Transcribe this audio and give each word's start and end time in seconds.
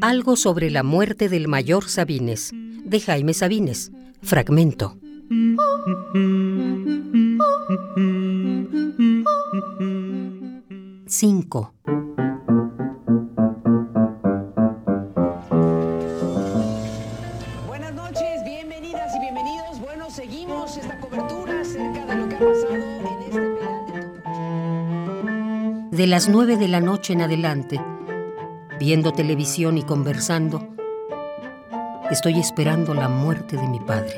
Algo 0.00 0.34
sobre 0.34 0.68
la 0.70 0.82
muerte 0.82 1.28
del 1.28 1.46
mayor 1.46 1.88
Sabines, 1.88 2.50
de 2.52 2.98
Jaime 2.98 3.32
Sabines. 3.32 3.92
Fragmento. 4.20 4.96
Cinco. 11.06 11.72
Buenas 17.68 17.94
noches, 17.94 18.44
bienvenidas 18.44 19.14
y 19.14 19.20
bienvenidos. 19.20 19.80
Bueno, 19.80 20.10
seguimos 20.10 20.76
esta 20.76 20.98
cobertura 20.98 21.60
acerca 21.60 22.06
de 22.06 22.16
lo 22.16 22.28
que 22.28 22.34
ha 22.34 22.38
pasado 22.40 22.69
De 26.00 26.06
las 26.06 26.30
nueve 26.30 26.56
de 26.56 26.66
la 26.66 26.80
noche 26.80 27.12
en 27.12 27.20
adelante, 27.20 27.78
viendo 28.78 29.12
televisión 29.12 29.76
y 29.76 29.82
conversando, 29.82 30.66
estoy 32.10 32.40
esperando 32.40 32.94
la 32.94 33.10
muerte 33.10 33.58
de 33.58 33.68
mi 33.68 33.80
padre. 33.80 34.14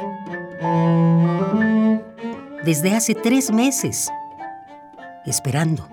Desde 2.64 2.94
hace 2.94 3.16
tres 3.16 3.50
meses, 3.50 4.08
esperando. 5.26 5.88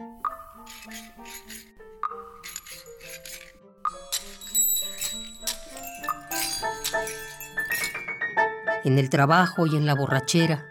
En 8.83 8.99
el 8.99 9.09
trabajo 9.09 9.65
y 9.65 9.75
en 9.75 9.87
la 9.87 9.95
borrachera, 9.95 10.67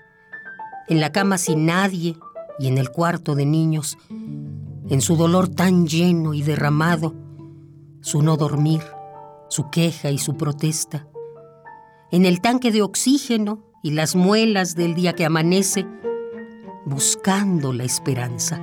en 0.87 1.01
la 1.01 1.11
cama 1.11 1.39
sin 1.39 1.67
nadie 1.67 2.17
y 2.61 2.69
en 2.69 2.79
el 2.79 2.91
cuarto 2.91 3.35
de 3.35 3.47
niños, 3.47 3.99
en 4.91 5.01
su 5.01 5.17
dolor 5.17 5.49
tan 5.49 5.87
lleno 5.87 6.35
y 6.35 6.43
derramado, 6.43 7.15
su 8.01 8.23
no 8.23 8.37
dormir, 8.37 8.83
su 9.49 9.71
queja 9.71 10.11
y 10.11 10.19
su 10.19 10.37
protesta, 10.37 11.07
en 12.11 12.25
el 12.25 12.41
tanque 12.41 12.73
de 12.73 12.83
oxígeno 12.83 13.65
y 13.83 13.91
las 13.91 14.17
muelas 14.17 14.75
del 14.75 14.95
día 14.95 15.13
que 15.13 15.27
amanece, 15.27 15.87
buscando 16.87 17.73
la 17.73 17.85
esperanza. 17.85 18.61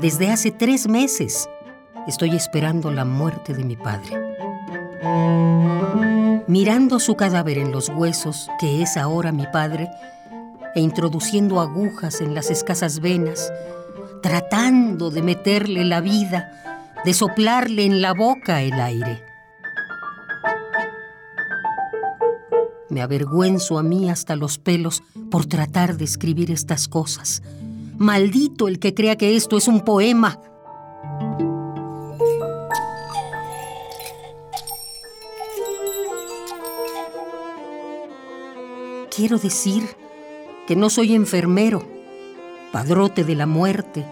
Desde 0.00 0.30
hace 0.30 0.50
tres 0.50 0.86
meses 0.86 1.48
estoy 2.06 2.36
esperando 2.36 2.92
la 2.92 3.04
muerte 3.04 3.54
de 3.54 3.64
mi 3.64 3.76
padre. 3.76 4.16
Mirando 6.46 7.00
su 7.00 7.16
cadáver 7.16 7.58
en 7.58 7.72
los 7.72 7.88
huesos, 7.88 8.48
que 8.60 8.82
es 8.82 8.96
ahora 8.96 9.32
mi 9.32 9.46
padre, 9.52 9.90
e 10.78 10.80
introduciendo 10.80 11.60
agujas 11.60 12.20
en 12.20 12.36
las 12.36 12.52
escasas 12.52 13.00
venas, 13.00 13.52
tratando 14.22 15.10
de 15.10 15.22
meterle 15.22 15.84
la 15.84 16.00
vida, 16.00 16.94
de 17.04 17.14
soplarle 17.14 17.84
en 17.84 18.00
la 18.00 18.14
boca 18.14 18.62
el 18.62 18.74
aire. 18.74 19.24
Me 22.90 23.02
avergüenzo 23.02 23.76
a 23.76 23.82
mí 23.82 24.08
hasta 24.08 24.36
los 24.36 24.58
pelos 24.58 25.02
por 25.32 25.46
tratar 25.46 25.96
de 25.96 26.04
escribir 26.04 26.52
estas 26.52 26.86
cosas. 26.86 27.42
Maldito 27.96 28.68
el 28.68 28.78
que 28.78 28.94
crea 28.94 29.16
que 29.16 29.34
esto 29.34 29.58
es 29.58 29.66
un 29.66 29.80
poema. 29.80 30.38
Quiero 39.10 39.38
decir 39.38 39.82
que 40.68 40.76
no 40.76 40.90
soy 40.90 41.14
enfermero, 41.14 41.82
padrote 42.72 43.24
de 43.24 43.34
la 43.34 43.46
muerte, 43.46 44.04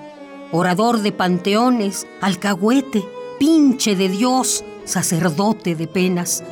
orador 0.52 1.02
de 1.02 1.12
panteones, 1.12 2.06
alcahuete, 2.22 3.04
pinche 3.38 3.94
de 3.94 4.08
Dios, 4.08 4.64
sacerdote 4.86 5.74
de 5.74 5.86
penas. 5.86 6.42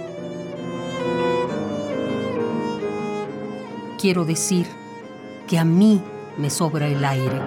Quiero 3.98 4.26
decir 4.26 4.66
que 5.48 5.58
a 5.58 5.64
mí 5.64 6.02
me 6.36 6.50
sobra 6.50 6.86
el 6.86 7.02
aire. 7.02 7.40